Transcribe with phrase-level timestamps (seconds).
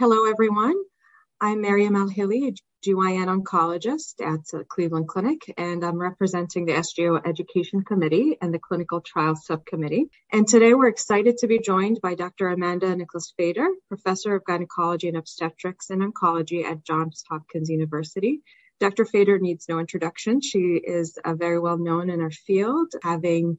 [0.00, 0.76] Hello, everyone.
[1.42, 7.84] I'm Maryam Elhili, a GYN oncologist at Cleveland Clinic, and I'm representing the SGO Education
[7.84, 10.06] Committee and the Clinical Trials Subcommittee.
[10.32, 12.48] And today we're excited to be joined by Dr.
[12.48, 18.40] Amanda Nicholas Fader, Professor of Gynecology and Obstetrics and Oncology at Johns Hopkins University.
[18.78, 19.04] Dr.
[19.04, 20.40] Fader needs no introduction.
[20.40, 23.58] She is uh, very well known in her field, having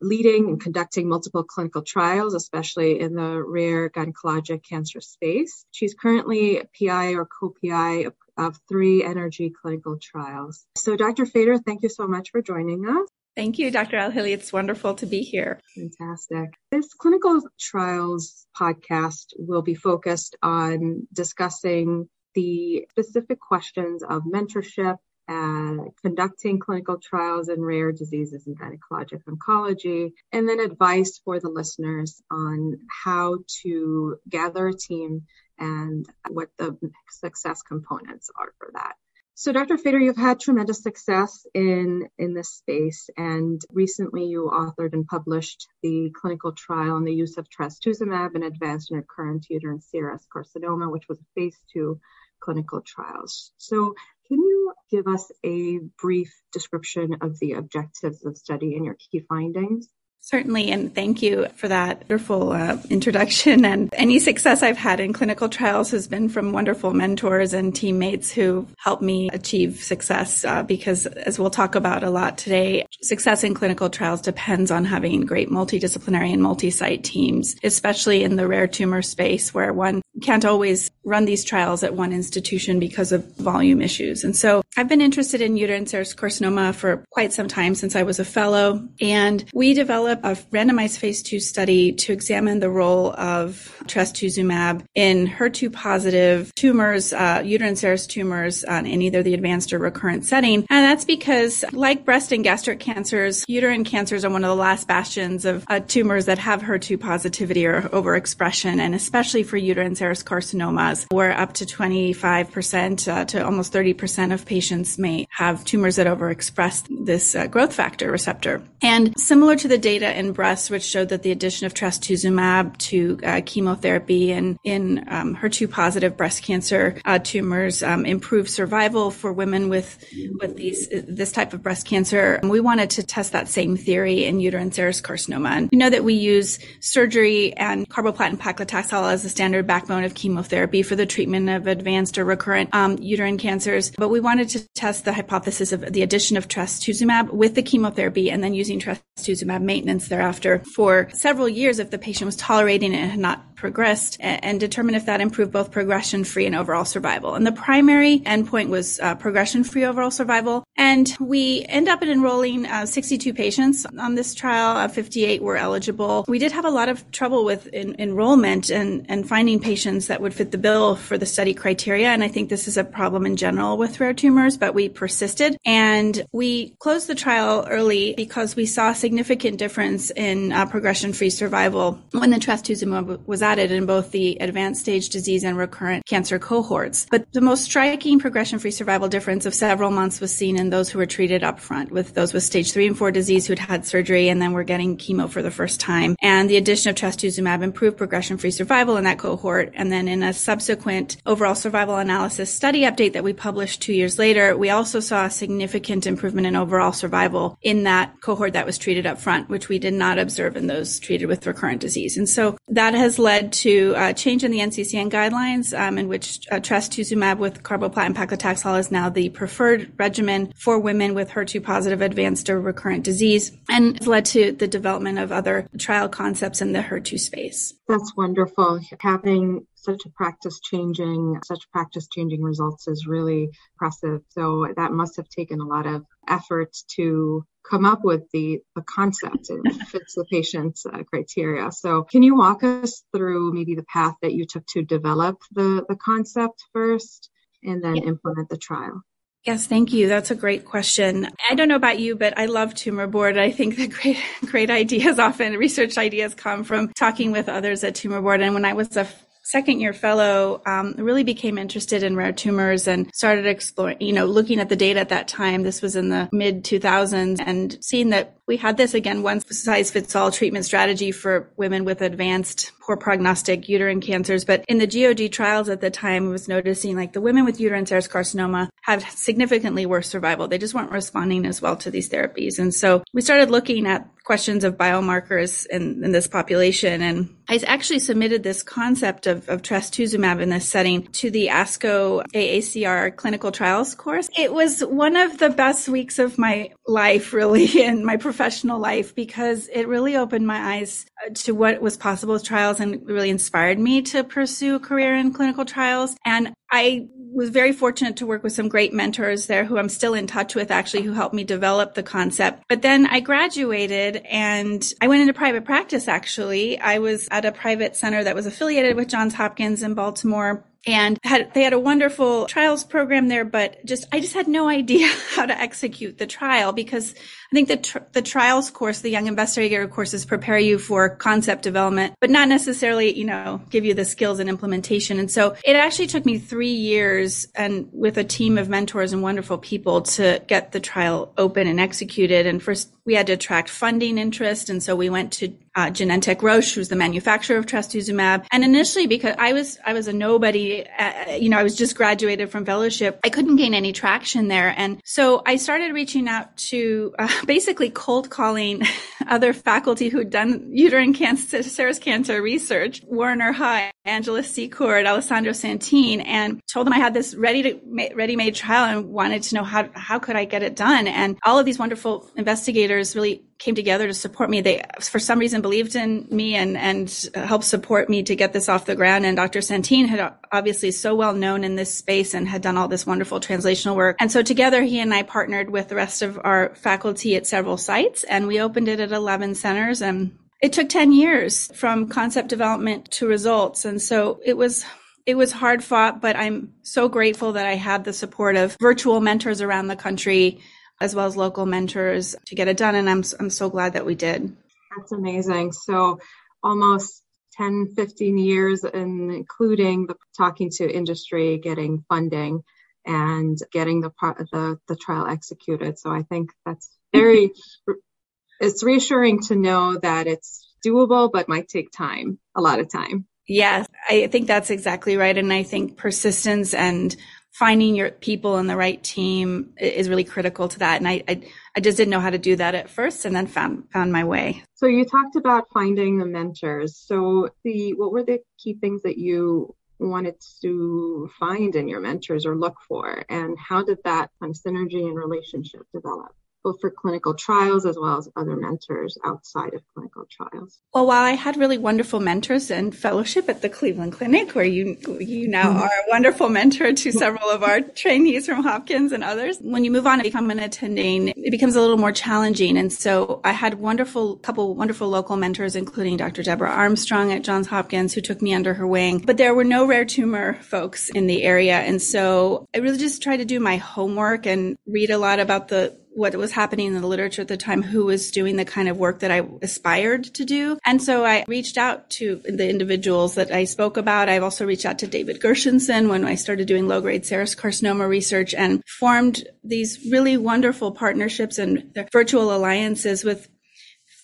[0.00, 5.64] leading and conducting multiple clinical trials, especially in the rare gynecologic cancer space.
[5.70, 10.64] She's currently PI or co-PI of, of three NRG clinical trials.
[10.76, 11.26] So Dr.
[11.26, 13.08] Fader, thank you so much for joining us.
[13.36, 13.98] Thank you, Dr.
[13.98, 14.32] Elhili.
[14.32, 15.60] It's wonderful to be here.
[15.74, 16.54] Fantastic.
[16.70, 24.96] This clinical trials podcast will be focused on discussing the specific questions of mentorship,
[25.28, 31.48] uh, conducting clinical trials in rare diseases and gynecologic oncology, and then advice for the
[31.48, 35.22] listeners on how to gather a team
[35.58, 36.76] and what the
[37.10, 38.94] success components are for that.
[39.38, 39.76] So, Dr.
[39.76, 45.68] Fader, you've had tremendous success in, in this space, and recently you authored and published
[45.82, 50.90] the clinical trial on the use of trastuzumab in advanced and recurrent uterine serous carcinoma,
[50.90, 52.00] which was a phase two
[52.40, 53.52] clinical trials.
[53.58, 53.94] So,
[54.28, 59.20] can you give us a brief description of the objectives of study and your key
[59.28, 59.88] findings?
[60.26, 63.64] Certainly, and thank you for that wonderful uh, introduction.
[63.64, 68.32] And any success I've had in clinical trials has been from wonderful mentors and teammates
[68.32, 70.44] who helped me achieve success.
[70.44, 74.84] Uh, because, as we'll talk about a lot today, success in clinical trials depends on
[74.84, 80.44] having great multidisciplinary and multi-site teams, especially in the rare tumor space where one can't
[80.44, 84.24] always run these trials at one institution because of volume issues.
[84.24, 88.02] And so I've been interested in uterine serous carcinoma for quite some time since I
[88.02, 88.86] was a fellow.
[89.00, 95.26] And we developed a randomized phase two study to examine the role of trastuzumab in
[95.28, 100.66] HER2 positive tumors, uh, uterine serous tumors uh, in either the advanced or recurrent setting.
[100.68, 104.88] And that's because like breast and gastric cancers, uterine cancers are one of the last
[104.88, 108.80] bastions of uh, tumors that have HER2 positivity or overexpression.
[108.80, 114.32] And especially for uterine serous serous carcinomas, where up to 25% uh, to almost 30%
[114.32, 118.62] of patients may have tumors that overexpress this uh, growth factor receptor.
[118.82, 123.18] And similar to the data in breast, which showed that the addition of trastuzumab to
[123.24, 129.32] uh, chemotherapy and in um, HER2 positive breast cancer uh, tumors um, improve survival for
[129.32, 129.98] women with
[130.38, 132.38] with these this type of breast cancer.
[132.44, 135.50] we wanted to test that same theory in uterine serous carcinoma.
[135.50, 140.04] And we know that we use surgery and carboplatin paclitaxel as the standard backbone backbone
[140.04, 143.90] of chemotherapy for the treatment of advanced or recurrent um, uterine cancers.
[143.96, 148.30] But we wanted to test the hypothesis of the addition of trastuzumab with the chemotherapy
[148.30, 152.98] and then using trastuzumab maintenance thereafter for several years if the patient was tolerating it
[152.98, 157.34] and had not progressed and determine if that improved both progression free and overall survival.
[157.34, 160.64] And the primary endpoint was uh, progression free overall survival.
[160.76, 164.76] And we end up enrolling uh, 62 patients on this trial.
[164.76, 166.24] Uh, 58 were eligible.
[166.28, 170.20] We did have a lot of trouble with in- enrollment and, and finding patients that
[170.20, 172.08] would fit the bill for the study criteria.
[172.08, 175.56] And I think this is a problem in general with rare tumors, but we persisted
[175.64, 181.12] and we closed the trial early because we saw a significant difference in uh, progression
[181.12, 186.38] free survival when the trastuzumab was in both the advanced stage disease and recurrent cancer
[186.38, 187.06] cohorts.
[187.10, 190.90] But the most striking progression free survival difference of several months was seen in those
[190.90, 194.28] who were treated upfront with those with stage three and four disease who'd had surgery
[194.28, 196.16] and then were getting chemo for the first time.
[196.20, 199.72] And the addition of trastuzumab improved progression free survival in that cohort.
[199.74, 204.18] And then in a subsequent overall survival analysis study update that we published two years
[204.18, 208.78] later, we also saw a significant improvement in overall survival in that cohort that was
[208.78, 212.16] treated up front, which we did not observe in those treated with recurrent disease.
[212.16, 216.08] And so that has led led to a change in the NCCN guidelines um, in
[216.08, 221.62] which uh, trastuzumab with carboplatin paclitaxel is now the preferred regimen for women with HER2
[221.62, 226.72] positive advanced or recurrent disease and led to the development of other trial concepts in
[226.72, 227.74] the HER2 space.
[227.86, 228.80] That's wonderful.
[229.00, 234.22] Having such a practice changing, such practice changing results is really impressive.
[234.30, 238.82] So that must have taken a lot of effort to come up with the, the
[238.82, 241.70] concept and fits the patient's uh, criteria.
[241.72, 245.84] So can you walk us through maybe the path that you took to develop the,
[245.88, 247.28] the concept first
[247.62, 248.04] and then yeah.
[248.04, 249.02] implement the trial?
[249.44, 250.08] Yes, thank you.
[250.08, 251.28] That's a great question.
[251.48, 253.38] I don't know about you, but I love tumor board.
[253.38, 257.94] I think that great, great ideas often research ideas come from talking with others at
[257.94, 258.40] tumor board.
[258.40, 259.06] And when I was a
[259.46, 264.26] second year fellow, um, really became interested in rare tumors and started exploring, you know,
[264.26, 265.62] looking at the data at that time.
[265.62, 269.90] This was in the mid 2000s and seeing that we had this again, one size
[269.90, 274.44] fits all treatment strategy for women with advanced poor prognostic uterine cancers.
[274.44, 277.60] But in the GOG trials at the time, I was noticing like the women with
[277.60, 280.46] uterine serous carcinoma have significantly worse survival.
[280.46, 282.60] They just weren't responding as well to these therapies.
[282.60, 287.02] And so we started looking at questions of biomarkers in, in this population.
[287.02, 292.24] And I actually submitted this concept of, of trastuzumab in this setting to the ASCO
[292.34, 294.28] AACR clinical trials course.
[294.36, 298.35] It was one of the best weeks of my life, really, in my professional
[298.78, 303.06] life, because it really opened my eyes uh, to what was possible with trials and
[303.06, 306.16] really inspired me to pursue a career in clinical trials.
[306.24, 310.14] And I was very fortunate to work with some great mentors there who I'm still
[310.14, 312.62] in touch with actually who helped me develop the concept.
[312.68, 316.78] But then I graduated and I went into private practice actually.
[316.80, 321.18] I was at a private center that was affiliated with Johns Hopkins in Baltimore and
[321.24, 325.08] had they had a wonderful trials program there but just i just had no idea
[325.34, 329.26] how to execute the trial because i think the tr- the trials course the young
[329.26, 334.04] investigator courses prepare you for concept development but not necessarily you know give you the
[334.04, 335.18] skills and implementation.
[335.18, 339.22] And so it actually took me 3 years and with a team of mentors and
[339.22, 342.46] wonderful people to get the trial open and executed.
[342.46, 344.68] And first we had to attract funding interest.
[344.68, 348.46] And so we went to uh, Genentech Roche, who's the manufacturer of trastuzumab.
[348.50, 351.96] And initially, because I was I was a nobody, uh, you know, I was just
[351.96, 354.74] graduated from fellowship, I couldn't gain any traction there.
[354.76, 358.82] And so I started reaching out to uh, basically cold calling
[359.26, 366.20] other faculty who'd done uterine cancer, serous cancer research, Warner Huh, Angela Secord, Alessandro Santin,
[366.20, 369.64] and told them I had this ready to ready made trial and wanted to know
[369.64, 371.06] how how could I get it done.
[371.06, 374.60] And all of these wonderful investigators really came together to support me.
[374.60, 378.68] They, for some reason, believed in me and, and helped support me to get this
[378.68, 379.24] off the ground.
[379.24, 379.62] And Dr.
[379.62, 383.40] Santin had obviously so well known in this space and had done all this wonderful
[383.40, 384.16] translational work.
[384.20, 387.78] And so together, he and I partnered with the rest of our faculty at several
[387.78, 392.48] sites and we opened it at 11 centers and it took 10 years from concept
[392.48, 393.84] development to results.
[393.84, 394.84] And so it was
[395.26, 399.20] it was hard fought, but I'm so grateful that I had the support of virtual
[399.20, 400.60] mentors around the country
[401.00, 402.94] as well as local mentors to get it done.
[402.94, 404.56] And I'm, I'm so glad that we did.
[404.96, 405.72] That's amazing.
[405.72, 406.20] So
[406.62, 407.22] almost
[407.58, 412.62] 10, 15 years, and including the talking to industry, getting funding
[413.04, 414.10] and getting the,
[414.52, 415.98] the, the trial executed.
[415.98, 417.52] So I think that's very,
[418.60, 423.26] it's reassuring to know that it's doable, but might take time, a lot of time.
[423.48, 425.36] Yes, I think that's exactly right.
[425.36, 427.14] And I think persistence and
[427.58, 430.98] finding your people and the right team is really critical to that.
[430.98, 431.42] And I, I,
[431.74, 434.24] I, just didn't know how to do that at first and then found, found my
[434.24, 434.62] way.
[434.74, 436.98] So you talked about finding the mentors.
[436.98, 442.44] So the, what were the key things that you wanted to find in your mentors
[442.44, 443.24] or look for?
[443.30, 446.34] And how did that kind of synergy and relationship develop?
[446.66, 450.80] Both for clinical trials as well as other mentors outside of clinical trials?
[450.92, 454.96] Well, while I had really wonderful mentors and fellowship at the Cleveland Clinic, where you
[455.20, 455.82] you now mm-hmm.
[455.82, 459.92] are a wonderful mentor to several of our trainees from Hopkins and others, when you
[459.92, 462.76] move on and become an attending, it becomes a little more challenging.
[462.76, 466.42] And so I had wonderful couple wonderful local mentors, including Dr.
[466.42, 469.18] Deborah Armstrong at Johns Hopkins, who took me under her wing.
[469.18, 473.22] But there were no rare tumor folks in the area, and so I really just
[473.22, 477.00] tried to do my homework and read a lot about the what was happening in
[477.00, 480.24] the literature at the time, who was doing the kind of work that I aspired
[480.34, 480.78] to do.
[480.86, 484.30] And so I reached out to the individuals that I spoke about.
[484.30, 488.08] I've also reached out to David Gershenson when I started doing low grade serous carcinoma
[488.08, 493.48] research and formed these really wonderful partnerships and virtual alliances with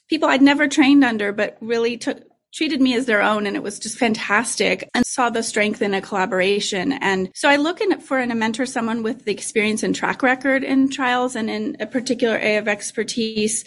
[0.09, 2.23] people I'd never trained under, but really took
[2.53, 5.95] treated me as their own and it was just fantastic and saw the strength in
[5.95, 6.93] a collaboration.
[6.93, 10.23] And so I look in for in a mentor someone with the experience and track
[10.23, 13.65] record in trials and in a particular area of expertise.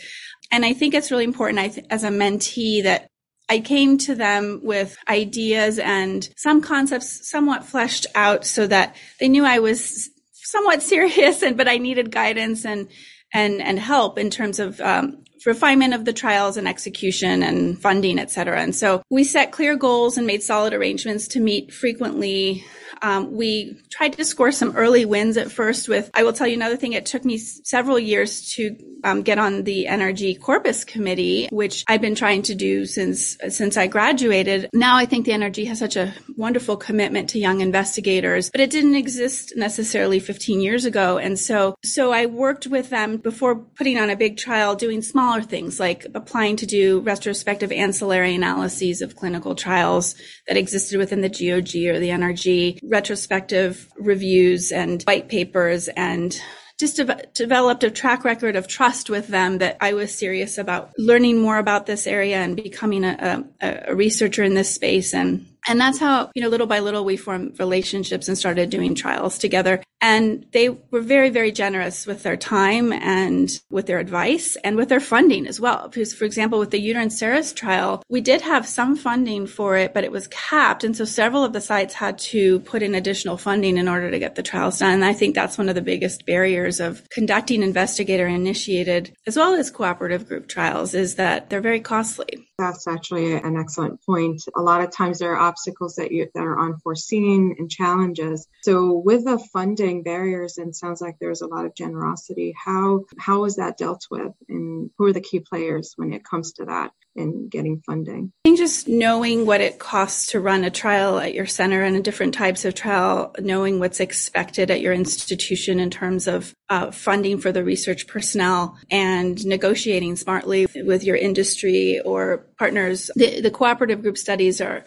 [0.51, 3.09] And I think it's really important I th- as a mentee that
[3.49, 9.27] I came to them with ideas and some concepts somewhat fleshed out so that they
[9.27, 12.87] knew I was somewhat serious and but I needed guidance and
[13.33, 18.19] and and help in terms of um, refinement of the trials and execution and funding,
[18.19, 18.61] et cetera.
[18.61, 22.65] And so we set clear goals and made solid arrangements to meet frequently.
[23.01, 26.55] Um, we tried to score some early wins at first with, I will tell you
[26.55, 26.93] another thing.
[26.93, 28.75] It took me several years to
[29.05, 33.77] um, get on the NRG Corpus Committee, which I've been trying to do since since
[33.77, 34.69] I graduated.
[34.73, 38.71] Now I think the NRG has such a wonderful commitment to young investigators, but it
[38.71, 41.19] didn't exist necessarily 15 years ago.
[41.19, 45.43] And so so I worked with them before putting on a big trial, doing smaller
[45.43, 50.15] things like applying to do retrospective ancillary analyses of clinical trials
[50.47, 56.39] that existed within the GOG or the NRG, retrospective reviews and white papers and
[56.79, 60.91] just de- developed a track record of trust with them that I was serious about
[60.97, 65.13] learning more about this area and becoming a, a, a researcher in this space.
[65.13, 68.95] And and that's how, you know, little by little we formed relationships and started doing
[68.95, 69.81] trials together.
[70.01, 74.89] And they were very, very generous with their time and with their advice and with
[74.89, 75.87] their funding as well.
[75.87, 79.93] Because, for example, with the uterine serous trial, we did have some funding for it,
[79.93, 80.83] but it was capped.
[80.83, 84.19] And so several of the sites had to put in additional funding in order to
[84.19, 84.93] get the trials done.
[84.93, 89.55] And I think that's one of the biggest barriers of conducting investigator initiated as well
[89.55, 92.45] as cooperative group trials is that they're very costly.
[92.57, 94.41] That's actually an excellent point.
[94.55, 98.47] A lot of times there are obstacles that you that are unforeseen and challenges.
[98.63, 102.53] So with the funding barriers, and sounds like there's a lot of generosity.
[102.57, 106.53] How how is that dealt with, and who are the key players when it comes
[106.53, 106.91] to that?
[107.15, 108.31] in getting funding?
[108.43, 112.03] I think just knowing what it costs to run a trial at your center and
[112.03, 117.37] different types of trial, knowing what's expected at your institution in terms of uh, funding
[117.37, 123.11] for the research personnel and negotiating smartly with your industry or partners.
[123.15, 124.85] The, the cooperative group studies are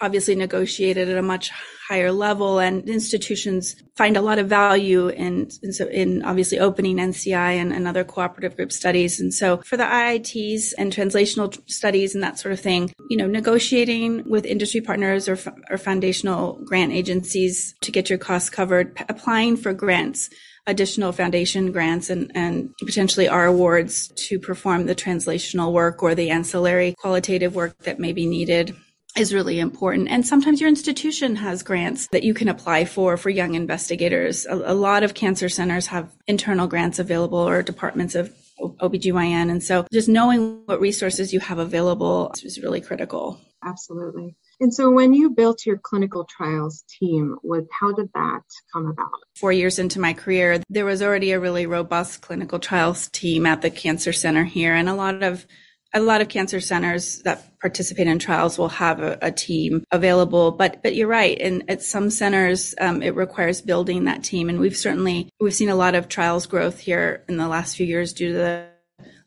[0.00, 1.50] obviously negotiated at a much
[1.88, 6.96] higher level and institutions find a lot of value in, in, so in obviously opening
[6.96, 9.20] NCI and, and, other cooperative group studies.
[9.20, 13.26] And so for the IITs and translational studies and that sort of thing, you know,
[13.26, 15.36] negotiating with industry partners or,
[15.68, 20.30] or foundational grant agencies to get your costs covered, applying for grants
[20.70, 26.30] additional foundation grants and, and potentially our awards to perform the translational work or the
[26.30, 28.74] ancillary qualitative work that may be needed
[29.16, 30.08] is really important.
[30.08, 34.46] And sometimes your institution has grants that you can apply for for young investigators.
[34.46, 39.50] A, a, lot of cancer centers have internal grants available or departments of OBGYN.
[39.50, 43.40] And so just knowing what resources you have available is really critical.
[43.64, 44.36] Absolutely.
[44.60, 49.08] And so when you built your clinical trials team, with how did that come about?
[49.36, 53.62] Four years into my career, there was already a really robust clinical trials team at
[53.62, 55.46] the cancer center here and a lot of
[55.92, 60.52] a lot of cancer centers that participate in trials will have a, a team available,
[60.52, 61.38] but but you're right.
[61.40, 64.48] And at some centers, um, it requires building that team.
[64.48, 67.86] And we've certainly we've seen a lot of trials growth here in the last few
[67.86, 68.66] years due to the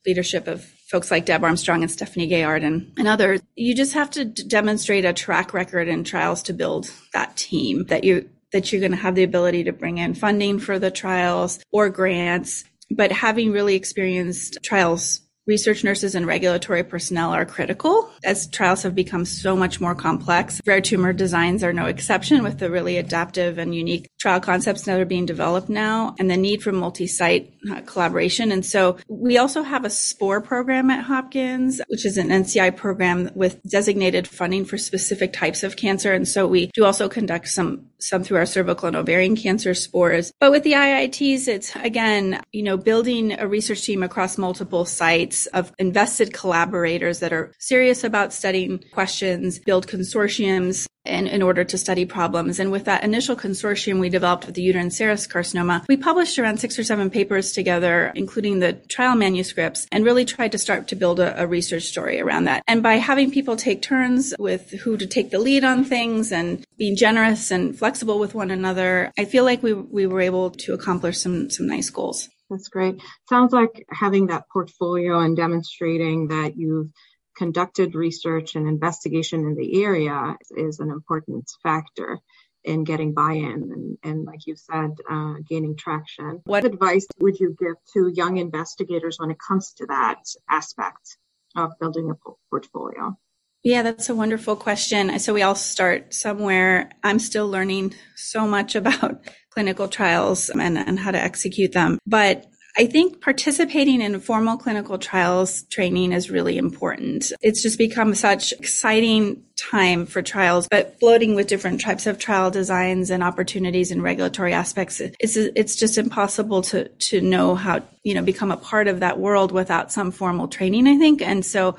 [0.06, 3.42] leadership of folks like Deb Armstrong and Stephanie Gaillard and, and others.
[3.56, 7.86] You just have to d- demonstrate a track record in trials to build that team
[7.86, 10.92] that you that you're going to have the ability to bring in funding for the
[10.92, 18.10] trials or grants but having really experienced trials Research nurses and regulatory personnel are critical
[18.24, 20.62] as trials have become so much more complex.
[20.66, 25.02] Rare tumor designs are no exception with the really adaptive and unique trial concepts that
[25.02, 28.54] are being developed now and the need for multi-site uh, collaboration.
[28.54, 33.30] And so we also have a SPORE program at Hopkins, which is an NCI program
[33.36, 36.14] with designated funding for specific types of cancer.
[36.14, 40.34] And so we do also conduct some some through our cervical and ovarian cancer SPOREs.
[40.38, 45.33] But with the IITs, it's again, you know, building a research team across multiple sites
[45.48, 51.78] of invested collaborators that are serious about studying questions, build consortiums, in, in order to
[51.78, 52.60] study problems.
[52.60, 56.60] And with that initial consortium we developed with the uterine serous carcinoma, we published around
[56.60, 60.96] six or seven papers together, including the trial manuscripts, and really tried to start to
[60.96, 62.64] build a, a research story around that.
[62.68, 66.64] And by having people take turns with who to take the lead on things and
[66.78, 70.74] being generous and flexible with one another, I feel like we, we were able to
[70.74, 72.30] accomplish some, some nice goals.
[72.50, 73.02] That's great.
[73.30, 76.92] Sounds like having that portfolio and demonstrating that you've
[77.36, 82.20] conducted research and investigation in the area is an important factor
[82.64, 87.56] in getting buy-in and, and like you said uh, gaining traction what advice would you
[87.60, 90.20] give to young investigators when it comes to that
[90.50, 91.18] aspect
[91.58, 92.16] of building a
[92.50, 93.18] portfolio
[93.66, 95.18] yeah, that's a wonderful question.
[95.20, 96.92] So we all start somewhere.
[97.02, 102.00] I'm still learning so much about clinical trials and, and how to execute them.
[102.06, 102.46] But
[102.76, 107.32] I think participating in formal clinical trials training is really important.
[107.42, 112.50] It's just become such exciting time for trials, but floating with different types of trial
[112.50, 118.16] designs and opportunities and regulatory aspects, it's, it's just impossible to, to know how, you
[118.16, 121.22] know, become a part of that world without some formal training, I think.
[121.22, 121.76] And so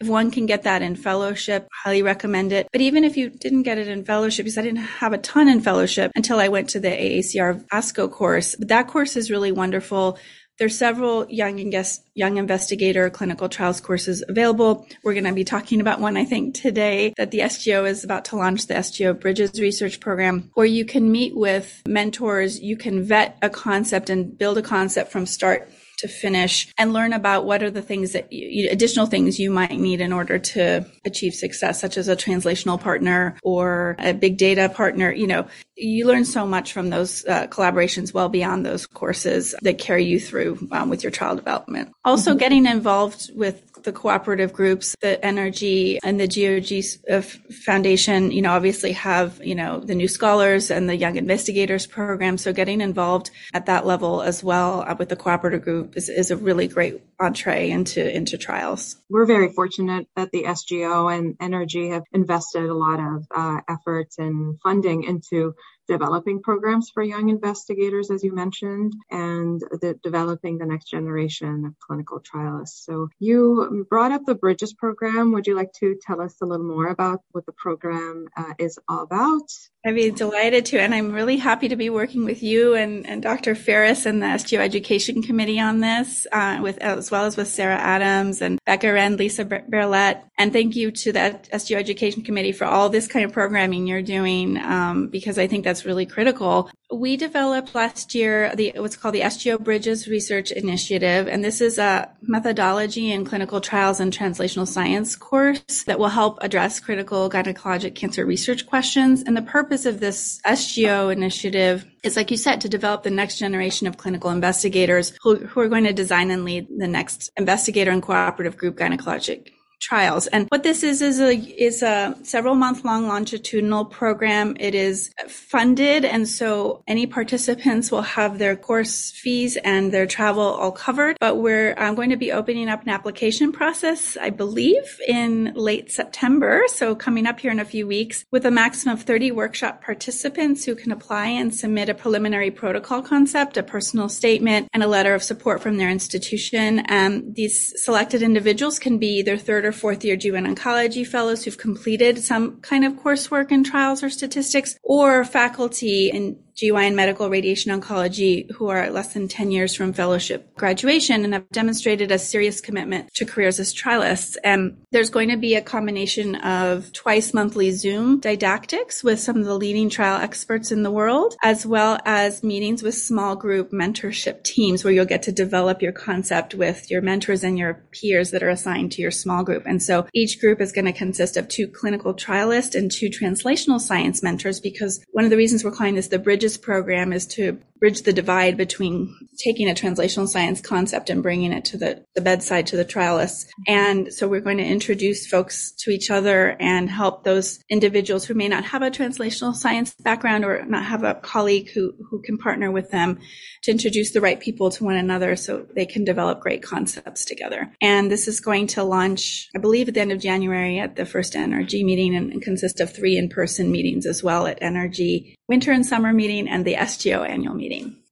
[0.00, 2.68] if one can get that in fellowship, highly recommend it.
[2.70, 5.48] But even if you didn't get it in fellowship, because I didn't have a ton
[5.48, 9.50] in fellowship until I went to the AACR ASCO course, but that course is really
[9.50, 10.18] wonderful.
[10.58, 14.86] There's several young and guest, young investigator clinical trials courses available.
[15.04, 18.24] We're going to be talking about one, I think, today that the SGO is about
[18.26, 22.60] to launch the SGO Bridges Research Program, where you can meet with mentors.
[22.60, 27.12] You can vet a concept and build a concept from start to finish and learn
[27.12, 30.86] about what are the things that you, additional things you might need in order to
[31.04, 35.12] achieve success, such as a translational partner or a big data partner.
[35.12, 39.78] You know, you learn so much from those uh, collaborations well beyond those courses that
[39.78, 41.92] carry you through um, with your child development.
[42.04, 42.38] Also, mm-hmm.
[42.38, 47.22] getting involved with the cooperative groups, the NRG and the GOG uh,
[47.64, 52.38] Foundation, you know, obviously have, you know, the new scholars and the young investigators program.
[52.38, 56.30] So getting involved at that level as well uh, with the cooperative group is, is
[56.30, 58.96] a really great entree into, into trials.
[59.08, 64.18] We're very fortunate that the SGO and NRG have invested a lot of uh, efforts
[64.18, 65.54] and funding into
[65.88, 71.78] developing programs for young investigators, as you mentioned, and the, developing the next generation of
[71.80, 72.84] clinical trialists.
[72.84, 75.32] So you brought up the Bridges program.
[75.32, 78.78] Would you like to tell us a little more about what the program uh, is
[78.88, 79.50] all about?
[79.84, 83.22] I'd be delighted to, and I'm really happy to be working with you and, and
[83.22, 83.54] Dr.
[83.54, 87.78] Ferris and the SGO Education Committee on this, uh, with as well as with Sarah
[87.78, 90.22] Adams and Becca and Lisa Berlet.
[90.36, 94.02] And thank you to the SGO Education Committee for all this kind of programming you're
[94.02, 96.70] doing, um, because I think that's really critical.
[96.92, 101.78] We developed last year the what's called the SGO Bridges Research Initiative, and this is
[101.78, 107.94] a methodology in clinical trials and translational science course that will help address critical gynecologic
[107.94, 109.22] cancer research questions.
[109.22, 113.38] And the purpose of this SGO initiative is, like you said, to develop the next
[113.38, 117.90] generation of clinical investigators who, who are going to design and lead the next investigator
[117.90, 120.26] and cooperative group gynecologic trials.
[120.28, 124.56] And what this is is a is a several month long longitudinal program.
[124.58, 130.42] It is funded, and so any participants will have their course fees and their travel
[130.42, 131.16] all covered.
[131.20, 135.92] But we're I'm going to be opening up an application process, I believe, in late
[135.92, 136.64] September.
[136.68, 140.64] So coming up here in a few weeks, with a maximum of 30 workshop participants
[140.64, 145.14] who can apply and submit a preliminary protocol concept, a personal statement, and a letter
[145.14, 146.80] of support from their institution.
[146.80, 151.58] And these selected individuals can be either third or fourth year GYN oncology fellows who've
[151.58, 157.70] completed some kind of coursework in trials or statistics, or faculty in GYN medical radiation
[157.70, 162.60] oncology who are less than 10 years from fellowship graduation and have demonstrated a serious
[162.60, 164.36] commitment to careers as trialists.
[164.42, 169.44] And there's going to be a combination of twice monthly Zoom didactics with some of
[169.44, 174.42] the leading trial experts in the world, as well as meetings with small group mentorship
[174.42, 178.42] teams where you'll get to develop your concept with your mentors and your peers that
[178.42, 179.62] are assigned to your small group.
[179.64, 183.80] And so each group is going to consist of two clinical trialists and two translational
[183.80, 187.60] science mentors because one of the reasons we're calling this the Bridges program is to
[187.80, 192.20] bridge the divide between taking a translational science concept and bringing it to the, the
[192.20, 193.46] bedside to the trialists.
[193.66, 198.34] And so we're going to introduce folks to each other and help those individuals who
[198.34, 202.38] may not have a translational science background or not have a colleague who, who can
[202.38, 203.18] partner with them
[203.62, 207.72] to introduce the right people to one another so they can develop great concepts together.
[207.80, 211.06] And this is going to launch, I believe, at the end of January at the
[211.06, 215.72] first NRG meeting and, and consist of three in-person meetings as well at NRG winter
[215.72, 217.67] and summer meeting and the SGO annual meeting.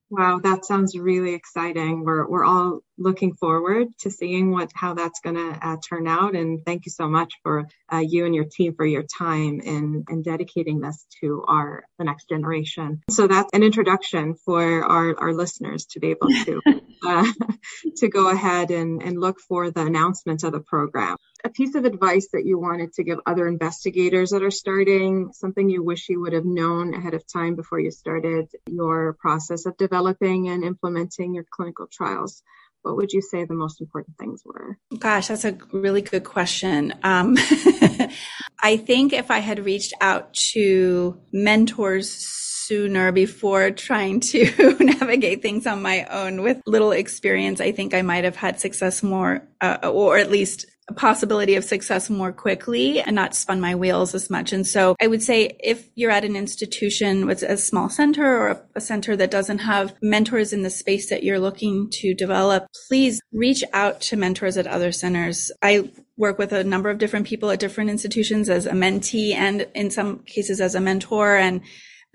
[0.09, 2.05] Wow, that sounds really exciting.
[2.05, 6.37] We're we're all looking forward to seeing what how that's going to uh, turn out.
[6.37, 10.05] And thank you so much for uh, you and your team for your time in,
[10.09, 13.03] in dedicating this to our the next generation.
[13.11, 16.63] So that's an introduction for our, our listeners to be able to
[17.05, 17.27] uh,
[17.97, 21.17] to go ahead and, and look for the announcements of the program.
[21.47, 25.71] A piece of advice that you wanted to give other investigators that are starting, something
[25.71, 29.77] you wish you would have known ahead of time before you started your process of
[29.77, 32.43] developing and implementing your clinical trials
[32.87, 34.79] what would you say the most important things were?
[34.97, 36.95] Gosh, that's a really good question.
[37.03, 37.37] Um,
[38.61, 45.67] I think if I had reached out to mentors sooner before trying to navigate things
[45.67, 49.91] on my own with little experience, I think I might have had success more, uh,
[49.93, 54.53] or at least possibility of success more quickly and not spun my wheels as much.
[54.53, 58.63] And so I would say if you're at an institution with a small center or
[58.75, 63.21] a center that doesn't have mentors in the space that you're looking to develop, please
[63.33, 65.51] reach out to mentors at other centers.
[65.63, 69.67] I work with a number of different people at different institutions as a mentee and
[69.75, 71.61] in some cases as a mentor and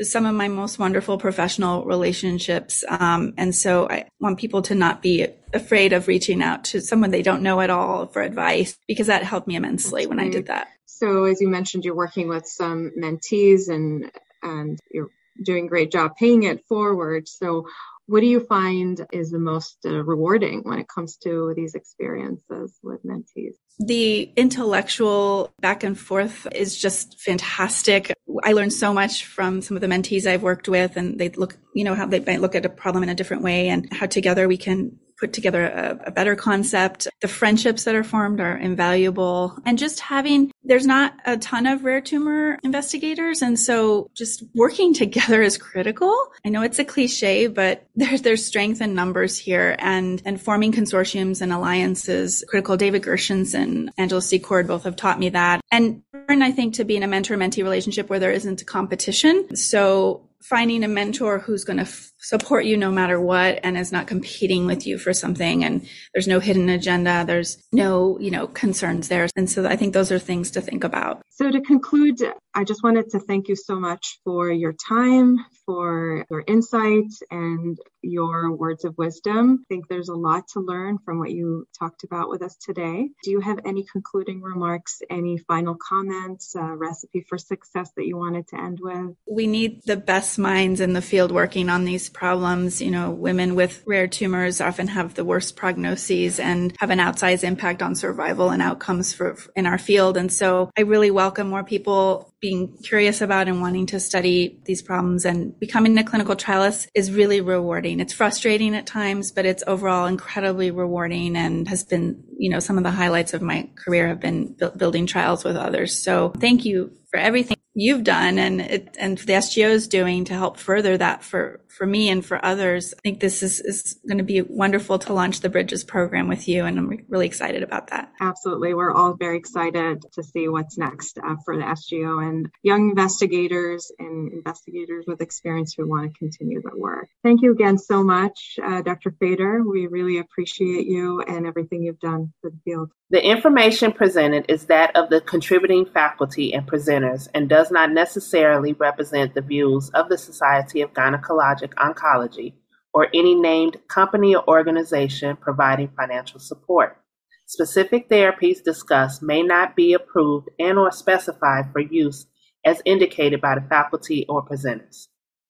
[0.01, 2.83] some of my most wonderful professional relationships.
[2.87, 7.11] Um, and so I want people to not be afraid of reaching out to someone
[7.11, 10.47] they don't know at all for advice because that helped me immensely when I did
[10.47, 10.67] that.
[10.85, 14.11] So as you mentioned, you're working with some mentees and
[14.43, 15.09] and you're
[15.43, 17.27] doing a great job paying it forward.
[17.27, 17.67] So
[18.11, 22.77] what do you find is the most uh, rewarding when it comes to these experiences
[22.83, 23.53] with mentees?
[23.79, 28.11] The intellectual back and forth is just fantastic.
[28.43, 31.57] I learned so much from some of the mentees I've worked with, and they look,
[31.73, 34.05] you know, how they might look at a problem in a different way and how
[34.05, 37.07] together we can put together a, a, better concept.
[37.21, 39.55] The friendships that are formed are invaluable.
[39.65, 43.43] And just having, there's not a ton of rare tumor investigators.
[43.43, 46.13] And so just working together is critical.
[46.43, 50.71] I know it's a cliche, but there's, there's strength in numbers here and, and forming
[50.71, 52.75] consortiums and alliances critical.
[52.75, 55.61] David Gershenson and Angela Secord both have taught me that.
[55.71, 59.55] And I think to be in a mentor mentee relationship where there isn't a competition.
[59.55, 61.85] So finding a mentor who's going to
[62.21, 65.63] support you no matter what and is not competing with you for something.
[65.63, 67.23] And there's no hidden agenda.
[67.25, 69.27] There's no you know concerns there.
[69.35, 71.21] And so i think those are things to think about.
[71.29, 72.21] So to conclude
[72.53, 77.77] i just wanted to thank you so much for your time for your insight and
[78.01, 82.03] your words of wisdom i think there's a lot to learn from what you talked
[82.03, 87.37] about with us today do you have any concluding remarks any final comments recipe for
[87.37, 91.31] success that you wanted to end with we need the best minds in the field
[91.31, 92.81] working on these problems.
[92.81, 97.43] You know, women with rare tumors often have the worst prognoses and have an outsized
[97.43, 100.17] impact on survival and outcomes for in our field.
[100.17, 104.81] And so I really welcome more people being curious about and wanting to study these
[104.81, 107.99] problems and becoming a clinical trialist is really rewarding.
[107.99, 112.77] It's frustrating at times, but it's overall incredibly rewarding and has been, you know, some
[112.77, 115.95] of the highlights of my career have been building trials with others.
[115.95, 120.33] So thank you for everything you've done and it, and the SGO is doing to
[120.33, 122.93] help further that for for me and for others.
[122.97, 126.47] I think this is, is going to be wonderful to launch the Bridges program with
[126.47, 128.11] you, and I'm really excited about that.
[128.19, 132.89] Absolutely, we're all very excited to see what's next uh, for the SGO and young
[132.89, 137.07] investigators and investigators with experience who want to continue the work.
[137.23, 139.11] Thank you again so much, uh, Dr.
[139.19, 139.63] Fader.
[139.63, 142.91] We really appreciate you and everything you've done for the field.
[143.11, 148.71] The information presented is that of the contributing faculty and presenters and does not necessarily
[148.71, 152.53] represent the views of the Society of Gynecologic Oncology
[152.93, 157.01] or any named company or organization providing financial support.
[157.47, 162.27] Specific therapies discussed may not be approved and or specified for use
[162.63, 165.07] as indicated by the faculty or presenters.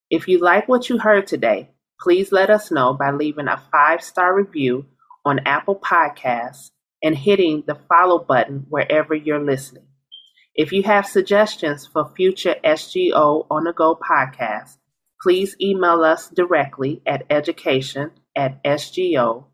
[0.10, 1.70] If you like what you heard today,
[2.00, 4.88] please let us know by leaving a five-star review
[5.24, 6.72] on Apple Podcasts
[7.04, 9.86] and hitting the follow button wherever you're listening.
[10.56, 14.78] If you have suggestions for future SGO on the go podcasts,
[15.22, 19.46] please email us directly at education at sgo.org.